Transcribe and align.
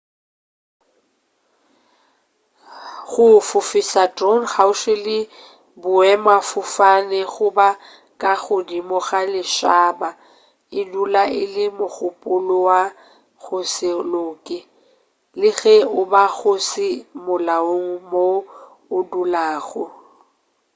go 3.09 3.25
fofiša 3.47 4.03
drone 4.15 4.47
kgauswi 4.51 4.95
le 5.05 5.17
boemafofane 5.81 7.19
goba 7.33 7.67
ka 8.21 8.33
godimo 8.43 8.97
ga 9.07 9.19
lešhaba 9.33 10.09
e 10.79 10.81
dula 10.91 11.23
e 11.41 11.43
le 11.53 11.65
mogopolo 11.77 12.55
wa 12.67 12.81
go 13.43 13.57
se 13.73 13.89
loke 14.11 14.59
le 15.39 15.49
ge 15.59 15.75
e 15.99 16.01
ba 16.11 16.23
go 16.37 16.53
se 16.69 16.89
molaong 17.25 17.89
mo 18.11 18.27
o 18.95 18.97
dulago 19.09 19.85